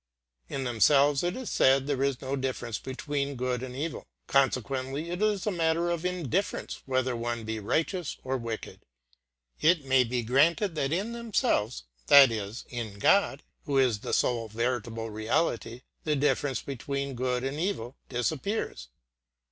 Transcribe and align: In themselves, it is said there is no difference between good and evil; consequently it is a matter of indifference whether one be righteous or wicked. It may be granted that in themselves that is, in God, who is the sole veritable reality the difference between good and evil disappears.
In 0.49 0.63
themselves, 0.63 1.21
it 1.21 1.35
is 1.37 1.51
said 1.51 1.85
there 1.85 2.01
is 2.01 2.23
no 2.23 2.35
difference 2.35 2.79
between 2.79 3.35
good 3.35 3.61
and 3.61 3.75
evil; 3.75 4.07
consequently 4.25 5.11
it 5.11 5.21
is 5.21 5.45
a 5.45 5.51
matter 5.51 5.91
of 5.91 6.03
indifference 6.05 6.81
whether 6.87 7.15
one 7.15 7.43
be 7.43 7.59
righteous 7.59 8.17
or 8.23 8.35
wicked. 8.35 8.79
It 9.59 9.85
may 9.85 10.03
be 10.03 10.23
granted 10.23 10.73
that 10.73 10.91
in 10.91 11.11
themselves 11.13 11.83
that 12.07 12.31
is, 12.31 12.65
in 12.71 12.97
God, 12.97 13.43
who 13.65 13.77
is 13.77 13.99
the 13.99 14.11
sole 14.11 14.47
veritable 14.47 15.11
reality 15.11 15.83
the 16.03 16.15
difference 16.15 16.63
between 16.63 17.13
good 17.13 17.43
and 17.43 17.59
evil 17.59 17.95
disappears. 18.09 18.87